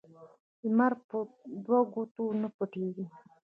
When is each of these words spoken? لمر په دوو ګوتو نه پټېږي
لمر 0.67 0.93
په 1.09 1.17
دوو 1.65 1.79
ګوتو 1.93 2.23
نه 2.41 2.47
پټېږي 2.55 3.05